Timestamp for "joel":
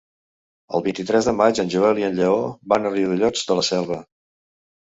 1.75-2.01